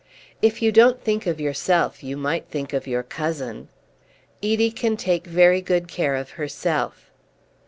"If 0.41 0.63
you 0.63 0.71
don't 0.71 0.99
think 0.99 1.27
of 1.27 1.39
yourself, 1.39 2.03
you 2.03 2.17
might 2.17 2.47
think 2.47 2.73
of 2.73 2.87
your 2.87 3.03
cousin." 3.03 3.67
"Edie 4.41 4.71
can 4.71 4.97
take 4.97 5.27
very 5.27 5.61
good 5.61 5.87
care 5.87 6.15
of 6.15 6.31
herself." 6.41 7.11